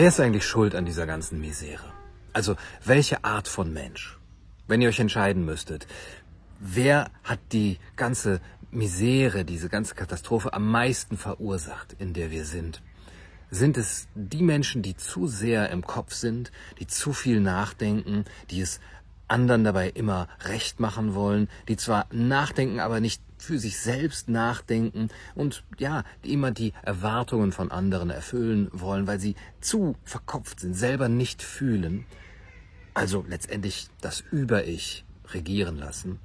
[0.00, 1.92] Wer ist eigentlich schuld an dieser ganzen Misere?
[2.32, 4.18] Also, welche Art von Mensch?
[4.66, 5.86] Wenn ihr euch entscheiden müsstet,
[6.58, 8.40] wer hat die ganze
[8.70, 12.80] Misere, diese ganze Katastrophe am meisten verursacht, in der wir sind?
[13.50, 18.62] Sind es die Menschen, die zu sehr im Kopf sind, die zu viel nachdenken, die
[18.62, 18.80] es
[19.28, 25.08] anderen dabei immer recht machen wollen, die zwar nachdenken, aber nicht für sich selbst nachdenken
[25.34, 30.74] und ja, die immer die Erwartungen von anderen erfüllen wollen, weil sie zu verkopft sind,
[30.74, 32.04] selber nicht fühlen,
[32.94, 36.18] also letztendlich das Über-Ich regieren lassen?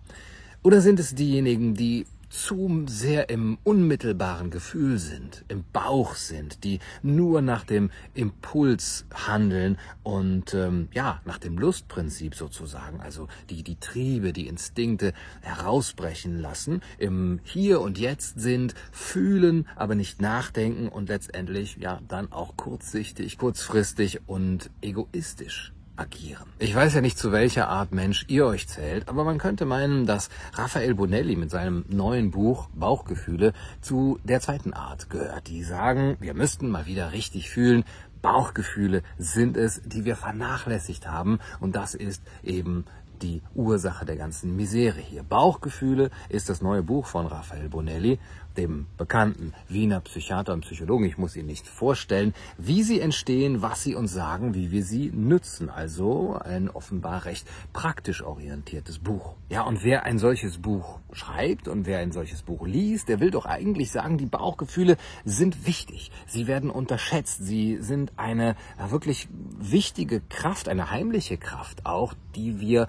[0.64, 2.08] Oder sind es diejenigen, die
[2.42, 9.78] zu sehr im unmittelbaren Gefühl sind, im Bauch sind, die nur nach dem Impuls handeln
[10.04, 16.82] und ähm, ja, nach dem Lustprinzip sozusagen, also die, die Triebe, die Instinkte herausbrechen lassen,
[16.98, 23.38] im Hier und Jetzt sind, fühlen, aber nicht nachdenken und letztendlich ja dann auch kurzsichtig,
[23.38, 26.46] kurzfristig und egoistisch agieren.
[26.60, 30.06] Ich weiß ja nicht, zu welcher Art Mensch ihr euch zählt, aber man könnte meinen,
[30.06, 35.48] dass Raphael Bonelli mit seinem neuen Buch Bauchgefühle zu der zweiten Art gehört.
[35.48, 37.84] Die sagen, wir müssten mal wieder richtig fühlen.
[38.22, 42.86] Bauchgefühle sind es, die wir vernachlässigt haben und das ist eben
[43.22, 45.24] die Ursache der ganzen Misere hier.
[45.24, 48.20] Bauchgefühle ist das neue Buch von Raphael Bonelli,
[48.58, 51.06] dem bekannten Wiener Psychiater und Psychologen.
[51.06, 55.12] Ich muss ihn nicht vorstellen, wie sie entstehen, was sie uns sagen, wie wir sie
[55.14, 55.70] nützen.
[55.70, 59.36] Also ein offenbar recht praktisch orientiertes Buch.
[59.50, 63.32] Ja, und wer ein solches Buch schreibt und wer ein solches Buch liest, der will
[63.32, 66.12] doch eigentlich sagen, die Bauchgefühle sind wichtig.
[66.26, 67.44] Sie werden unterschätzt.
[67.44, 68.56] Sie sind eine
[68.90, 69.28] wirklich
[69.60, 72.88] wichtige Kraft, eine heimliche Kraft auch, die wir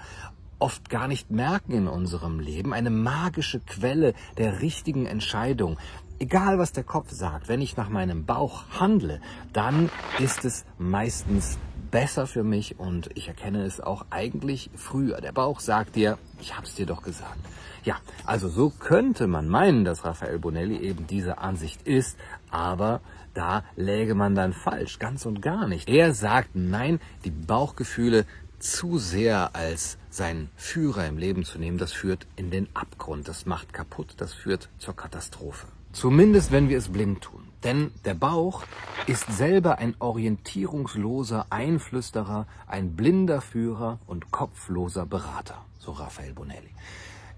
[0.59, 5.79] oft gar nicht merken in unserem Leben, eine magische Quelle der richtigen Entscheidung.
[6.19, 9.21] Egal was der Kopf sagt, wenn ich nach meinem Bauch handle,
[9.53, 11.59] dann ist es meistens
[11.91, 15.21] besser für mich und ich erkenne es auch eigentlich früher.
[15.21, 17.38] Der Bauch sagt dir, ich hab's dir doch gesagt.
[17.84, 22.19] Ja, also so könnte man meinen, dass Raphael Bonelli eben diese Ansicht ist,
[22.50, 23.00] aber
[23.34, 25.88] da läge man dann falsch, ganz und gar nicht.
[25.88, 28.25] Er sagt, nein, die Bauchgefühle
[28.59, 33.47] zu sehr als seinen Führer im Leben zu nehmen, das führt in den Abgrund, das
[33.47, 35.67] macht kaputt, das führt zur Katastrophe.
[35.93, 37.43] Zumindest wenn wir es blind tun.
[37.65, 38.62] Denn der Bauch
[39.06, 46.71] ist selber ein orientierungsloser Einflüsterer, ein blinder Führer und kopfloser Berater, so Raphael Bonelli.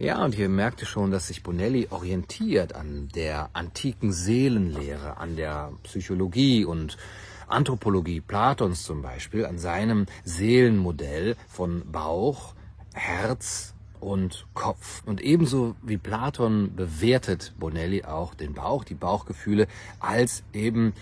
[0.01, 5.73] Ja, und hier merkte schon, dass sich Bonelli orientiert an der antiken Seelenlehre, an der
[5.83, 6.97] Psychologie und
[7.49, 12.55] Anthropologie Platons zum Beispiel an seinem Seelenmodell von Bauch,
[12.95, 15.03] Herz und Kopf.
[15.07, 19.67] Und ebenso wie Platon bewertet Bonelli auch den Bauch, die Bauchgefühle
[20.01, 20.93] als eben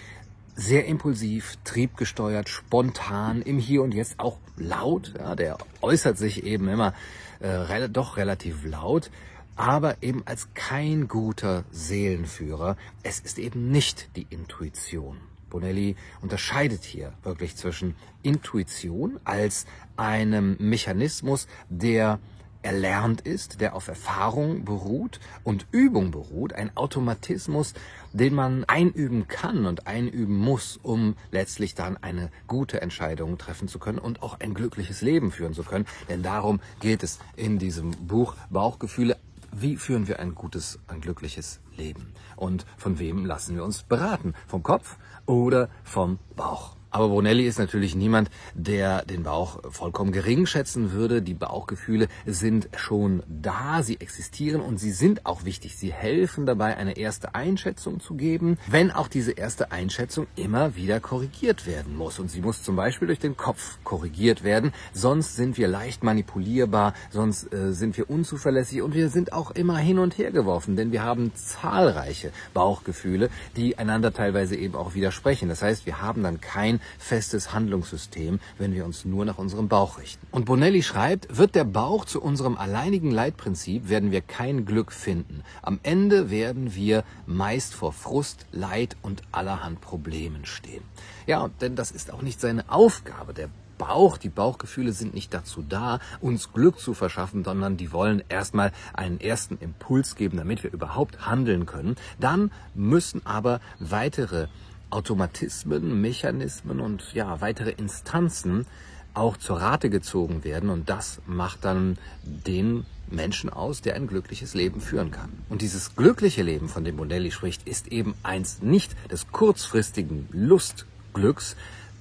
[0.54, 5.12] sehr impulsiv, triebgesteuert, spontan, im Hier und Jetzt auch laut.
[5.18, 6.94] Ja, der äußert sich eben immer
[7.40, 9.10] äh, doch relativ laut,
[9.54, 12.76] aber eben als kein guter Seelenführer.
[13.02, 15.18] Es ist eben nicht die Intuition.
[15.56, 19.64] Bonelli unterscheidet hier wirklich zwischen Intuition als
[19.96, 22.18] einem Mechanismus, der
[22.60, 27.72] erlernt ist, der auf Erfahrung beruht und Übung beruht, ein Automatismus,
[28.12, 33.78] den man einüben kann und einüben muss, um letztlich dann eine gute Entscheidung treffen zu
[33.78, 35.86] können und auch ein glückliches Leben führen zu können.
[36.10, 39.16] Denn darum geht es in diesem Buch Bauchgefühle
[39.60, 42.12] wie führen wir ein gutes, ein glückliches Leben?
[42.36, 44.34] Und von wem lassen wir uns beraten?
[44.46, 46.75] Vom Kopf oder vom Bauch?
[46.90, 51.20] Aber Brunelli ist natürlich niemand, der den Bauch vollkommen gering schätzen würde.
[51.20, 55.76] Die Bauchgefühle sind schon da, sie existieren und sie sind auch wichtig.
[55.76, 61.00] Sie helfen dabei, eine erste Einschätzung zu geben, wenn auch diese erste Einschätzung immer wieder
[61.00, 62.18] korrigiert werden muss.
[62.18, 66.94] Und sie muss zum Beispiel durch den Kopf korrigiert werden, sonst sind wir leicht manipulierbar,
[67.10, 70.92] sonst äh, sind wir unzuverlässig und wir sind auch immer hin und her geworfen, denn
[70.92, 75.48] wir haben zahlreiche Bauchgefühle, die einander teilweise eben auch widersprechen.
[75.48, 79.98] Das heißt, wir haben dann kein festes Handlungssystem, wenn wir uns nur nach unserem Bauch
[79.98, 80.26] richten.
[80.30, 85.42] Und Bonelli schreibt, wird der Bauch zu unserem alleinigen Leitprinzip, werden wir kein Glück finden.
[85.62, 90.82] Am Ende werden wir meist vor Frust, Leid und allerhand Problemen stehen.
[91.26, 93.34] Ja, denn das ist auch nicht seine Aufgabe.
[93.34, 98.22] Der Bauch, die Bauchgefühle sind nicht dazu da, uns Glück zu verschaffen, sondern die wollen
[98.28, 101.96] erstmal einen ersten Impuls geben, damit wir überhaupt handeln können.
[102.18, 104.48] Dann müssen aber weitere
[104.90, 108.66] Automatismen, Mechanismen und ja, weitere Instanzen
[109.14, 114.54] auch zur Rate gezogen werden und das macht dann den Menschen aus, der ein glückliches
[114.54, 115.30] Leben führen kann.
[115.48, 121.56] Und dieses glückliche Leben, von dem Bonelli spricht, ist eben eins nicht des kurzfristigen Lustglücks,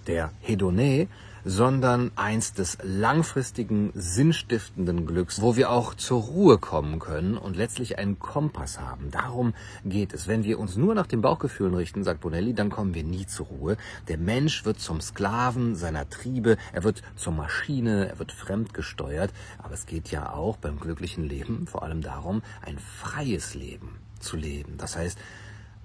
[0.07, 1.07] der Hedone,
[1.45, 7.99] sondern eins des langfristigen, sinnstiftenden Glücks, wo wir auch zur Ruhe kommen können und letztlich
[7.99, 9.11] einen Kompass haben.
[9.11, 9.53] Darum
[9.85, 10.27] geht es.
[10.27, 13.45] Wenn wir uns nur nach den Bauchgefühlen richten, sagt Bonelli, dann kommen wir nie zur
[13.45, 13.77] Ruhe.
[14.07, 19.31] Der Mensch wird zum Sklaven seiner Triebe, er wird zur Maschine, er wird fremdgesteuert.
[19.59, 24.35] Aber es geht ja auch beim glücklichen Leben vor allem darum, ein freies Leben zu
[24.35, 24.77] leben.
[24.77, 25.19] Das heißt,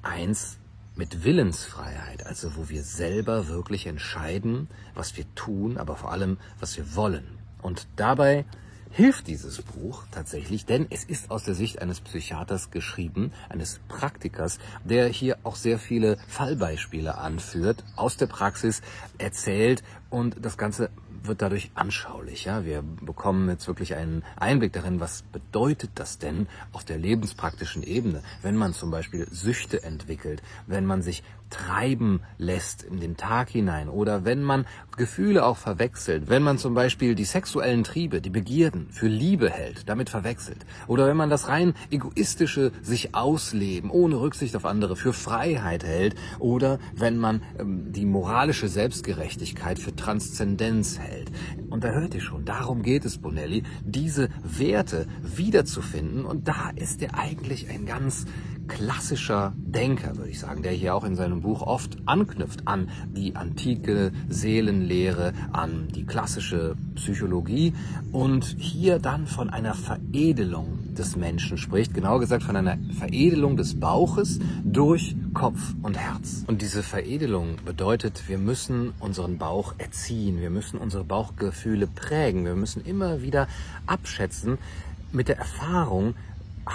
[0.03, 0.57] eins
[1.01, 6.77] mit Willensfreiheit, also wo wir selber wirklich entscheiden, was wir tun, aber vor allem, was
[6.77, 7.39] wir wollen.
[7.63, 8.45] Und dabei
[8.91, 14.59] hilft dieses Buch tatsächlich, denn es ist aus der Sicht eines Psychiaters geschrieben, eines Praktikers,
[14.85, 18.83] der hier auch sehr viele Fallbeispiele anführt, aus der Praxis
[19.17, 20.91] erzählt und das Ganze
[21.23, 22.45] wird dadurch anschaulich.
[22.45, 22.65] Ja?
[22.65, 28.23] Wir bekommen jetzt wirklich einen Einblick darin, was bedeutet das denn auf der lebenspraktischen Ebene,
[28.43, 33.89] wenn man zum Beispiel Süchte entwickelt, wenn man sich treiben lässt in den Tag hinein.
[33.89, 34.67] Oder wenn man
[34.97, 39.89] Gefühle auch verwechselt, wenn man zum Beispiel die sexuellen Triebe, die Begierden für Liebe hält,
[39.89, 40.65] damit verwechselt.
[40.87, 46.15] Oder wenn man das rein egoistische sich ausleben ohne Rücksicht auf andere für Freiheit hält.
[46.39, 51.31] Oder wenn man ähm, die moralische Selbstgerechtigkeit für Transzendenz hält.
[51.69, 56.25] Und da hört ihr schon, darum geht es Bonelli, diese Werte wiederzufinden.
[56.25, 58.27] Und da ist er eigentlich ein ganz
[58.71, 63.35] klassischer Denker, würde ich sagen, der hier auch in seinem Buch oft anknüpft an die
[63.35, 67.75] antike Seelenlehre, an die klassische Psychologie
[68.13, 73.79] und hier dann von einer Veredelung des Menschen spricht, genau gesagt von einer Veredelung des
[73.79, 76.45] Bauches durch Kopf und Herz.
[76.47, 82.55] Und diese Veredelung bedeutet, wir müssen unseren Bauch erziehen, wir müssen unsere Bauchgefühle prägen, wir
[82.55, 83.49] müssen immer wieder
[83.87, 84.59] abschätzen
[85.13, 86.15] mit der Erfahrung,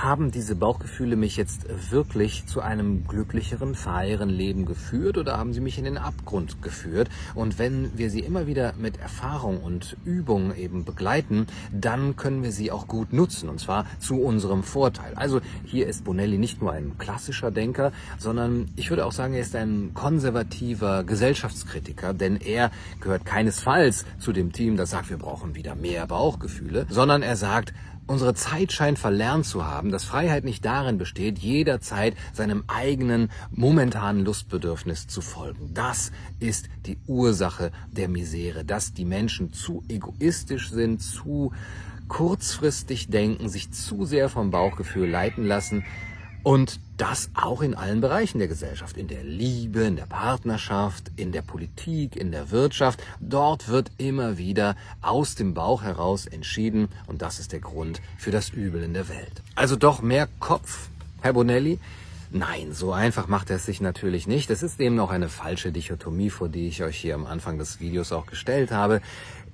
[0.04, 5.62] haben diese Bauchgefühle mich jetzt wirklich zu einem glücklicheren, freieren Leben geführt oder haben sie
[5.62, 7.10] mich in den Abgrund geführt?
[7.34, 12.52] Und wenn wir sie immer wieder mit Erfahrung und Übung eben begleiten, dann können wir
[12.52, 15.14] sie auch gut nutzen und zwar zu unserem Vorteil.
[15.16, 19.42] Also hier ist Bonelli nicht nur ein klassischer Denker, sondern ich würde auch sagen, er
[19.42, 25.56] ist ein konservativer Gesellschaftskritiker, denn er gehört keinesfalls zu dem Team, das sagt, wir brauchen
[25.56, 27.74] wieder mehr Bauchgefühle, sondern er sagt,
[28.08, 34.24] Unsere Zeit scheint verlernt zu haben, dass Freiheit nicht darin besteht, jederzeit seinem eigenen momentanen
[34.24, 35.74] Lustbedürfnis zu folgen.
[35.74, 41.52] Das ist die Ursache der Misere, dass die Menschen zu egoistisch sind, zu
[42.08, 45.84] kurzfristig denken, sich zu sehr vom Bauchgefühl leiten lassen,
[46.46, 51.32] und das auch in allen Bereichen der Gesellschaft, in der Liebe, in der Partnerschaft, in
[51.32, 53.04] der Politik, in der Wirtschaft.
[53.20, 58.30] Dort wird immer wieder aus dem Bauch heraus entschieden und das ist der Grund für
[58.30, 59.42] das Übel in der Welt.
[59.56, 60.90] Also doch mehr Kopf,
[61.22, 61.80] Herr Bonelli.
[62.30, 64.52] Nein, so einfach macht er es sich natürlich nicht.
[64.52, 67.80] Es ist eben noch eine falsche Dichotomie, vor die ich euch hier am Anfang des
[67.80, 69.02] Videos auch gestellt habe.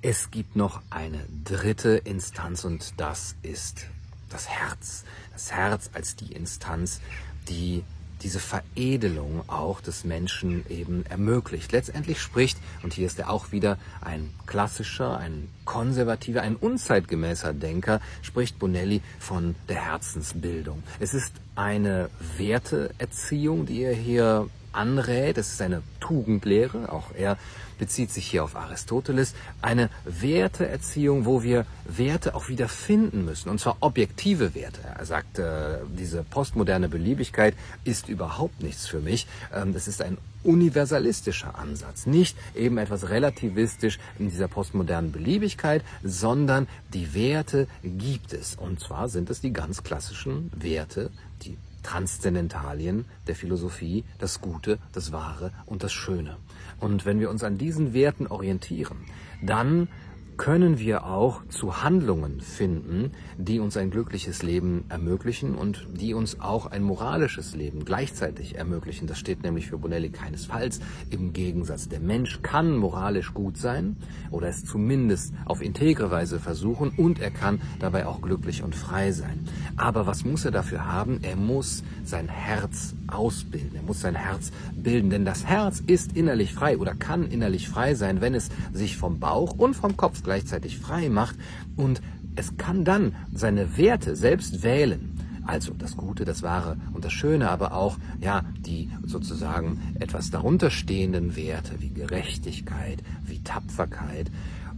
[0.02, 3.86] Es gibt noch eine dritte Instanz und das ist
[4.32, 5.04] das Herz.
[5.32, 7.00] Das Herz als die Instanz,
[7.48, 7.84] die
[8.22, 11.72] diese Veredelung auch des Menschen eben ermöglicht.
[11.72, 18.00] Letztendlich spricht, und hier ist er auch wieder ein klassischer, ein konservativer, ein unzeitgemäßer Denker,
[18.22, 20.82] spricht Bonelli von der Herzensbildung.
[21.00, 25.38] Es ist eine Werteerziehung, die er hier anrät.
[25.38, 27.38] Es ist eine Tugendlehre, auch er
[27.78, 33.58] bezieht sich hier auf Aristoteles, eine Werteerziehung, wo wir Werte auch wieder finden müssen, und
[33.58, 34.80] zwar objektive Werte.
[34.96, 39.26] Er sagt, äh, diese postmoderne Beliebigkeit ist überhaupt nichts für mich.
[39.52, 46.68] Ähm, das ist ein universalistischer Ansatz, nicht eben etwas relativistisch in dieser postmodernen Beliebigkeit, sondern
[46.94, 48.54] die Werte gibt es.
[48.54, 51.10] Und zwar sind es die ganz klassischen Werte,
[51.42, 56.36] die Transzendentalien der Philosophie, das Gute, das Wahre und das Schöne.
[56.80, 58.98] Und wenn wir uns an diesen Werten orientieren,
[59.42, 59.88] dann
[60.36, 66.40] können wir auch zu Handlungen finden, die uns ein glückliches Leben ermöglichen und die uns
[66.40, 69.06] auch ein moralisches Leben gleichzeitig ermöglichen.
[69.06, 71.88] Das steht nämlich für Bonelli keinesfalls im Gegensatz.
[71.88, 73.96] Der Mensch kann moralisch gut sein
[74.30, 79.12] oder es zumindest auf integre Weise versuchen und er kann dabei auch glücklich und frei
[79.12, 79.46] sein.
[79.76, 81.20] Aber was muss er dafür haben?
[81.22, 83.76] Er muss sein Herz ausbilden.
[83.76, 87.94] Er muss sein Herz bilden, denn das Herz ist innerlich frei oder kann innerlich frei
[87.94, 91.36] sein, wenn es sich vom Bauch und vom Kopf gleichzeitig frei macht
[91.76, 92.02] und
[92.34, 95.18] es kann dann seine Werte selbst wählen.
[95.44, 100.70] Also das Gute, das Wahre und das Schöne, aber auch ja die sozusagen etwas darunter
[100.70, 104.30] stehenden Werte wie Gerechtigkeit, wie Tapferkeit.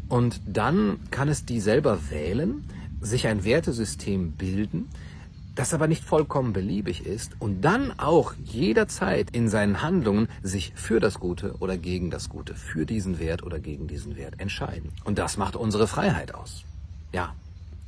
[0.09, 2.65] Und dann kann es die selber wählen,
[3.01, 4.89] sich ein Wertesystem bilden,
[5.55, 11.01] das aber nicht vollkommen beliebig ist und dann auch jederzeit in seinen Handlungen sich für
[11.01, 14.91] das Gute oder gegen das Gute, für diesen Wert oder gegen diesen Wert entscheiden.
[15.05, 16.65] Und das macht unsere Freiheit aus.
[17.13, 17.35] Ja,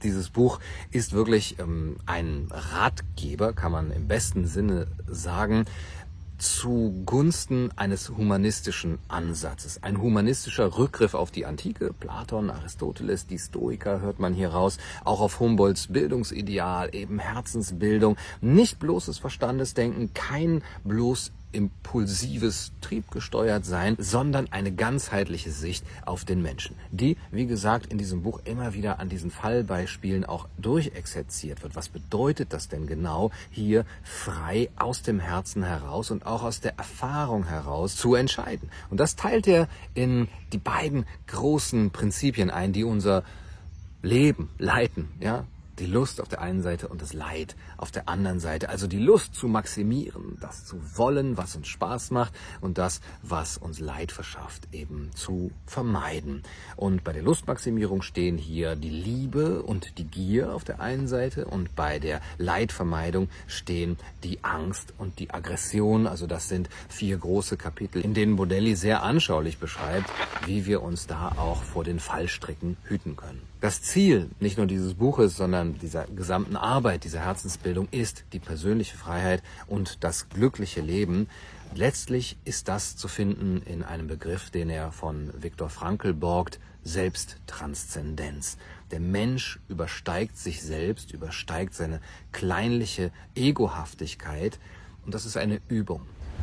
[0.02, 5.64] dieses Buch ist wirklich ähm, ein Ratgeber, kann man im besten Sinne sagen,
[6.38, 9.82] zugunsten eines humanistischen Ansatzes.
[9.82, 15.20] Ein humanistischer Rückgriff auf die Antike, Platon, Aristoteles, die Stoiker hört man hier raus, auch
[15.20, 24.72] auf Humboldts Bildungsideal, eben Herzensbildung, nicht bloßes Verstandesdenken, kein bloß impulsives, triebgesteuert sein, sondern eine
[24.72, 29.30] ganzheitliche Sicht auf den Menschen, die, wie gesagt, in diesem Buch immer wieder an diesen
[29.30, 31.74] Fallbeispielen auch durchexerziert wird.
[31.74, 36.76] Was bedeutet das denn genau, hier frei aus dem Herzen heraus und auch aus der
[36.78, 38.68] Erfahrung heraus zu entscheiden?
[38.90, 43.24] Und das teilt er in die beiden großen Prinzipien ein, die unser
[44.02, 45.44] Leben leiten, ja,
[45.78, 48.68] die Lust auf der einen Seite und das Leid auf der anderen Seite.
[48.68, 53.58] Also die Lust zu maximieren, das zu wollen, was uns Spaß macht und das, was
[53.58, 56.42] uns Leid verschafft, eben zu vermeiden.
[56.76, 61.46] Und bei der Lustmaximierung stehen hier die Liebe und die Gier auf der einen Seite
[61.46, 66.06] und bei der Leidvermeidung stehen die Angst und die Aggression.
[66.06, 70.10] Also das sind vier große Kapitel, in denen Bodelli sehr anschaulich beschreibt,
[70.46, 73.42] wie wir uns da auch vor den Fallstricken hüten können.
[73.60, 78.98] Das Ziel nicht nur dieses Buches, sondern dieser gesamten Arbeit, dieser Herzensbildung ist die persönliche
[78.98, 81.28] Freiheit und das glückliche Leben.
[81.74, 88.58] Letztlich ist das zu finden in einem Begriff, den er von Viktor Frankl borgt, Selbsttranszendenz.
[88.90, 92.00] Der Mensch übersteigt sich selbst, übersteigt seine
[92.32, 94.58] kleinliche Egohaftigkeit
[95.06, 96.02] und das ist eine Übung.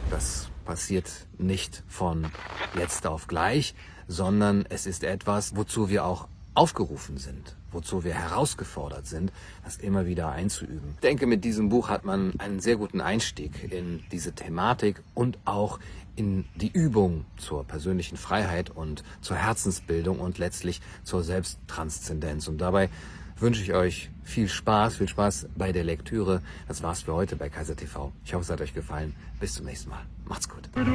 [0.09, 2.31] Das passiert nicht von
[2.77, 3.75] jetzt auf gleich,
[4.07, 9.31] sondern es ist etwas, wozu wir auch aufgerufen sind, wozu wir herausgefordert sind,
[9.63, 10.91] das immer wieder einzuüben.
[10.95, 15.37] Ich denke, mit diesem Buch hat man einen sehr guten Einstieg in diese Thematik und
[15.45, 15.79] auch
[16.15, 22.47] in die Übung zur persönlichen Freiheit und zur Herzensbildung und letztlich zur Selbsttranszendenz.
[22.47, 22.89] Und dabei
[23.37, 26.43] wünsche ich euch viel Spaß, viel Spaß bei der Lektüre.
[26.67, 28.11] Das war's für heute bei Kaiser TV.
[28.25, 29.15] Ich hoffe, es hat euch gefallen.
[29.39, 30.03] Bis zum nächsten Mal.
[30.25, 30.69] Macht's gut.
[30.75, 30.93] Du, du, du